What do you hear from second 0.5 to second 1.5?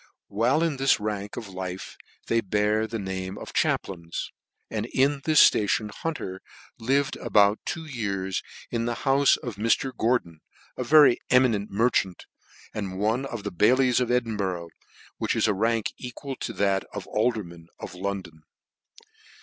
in this rank of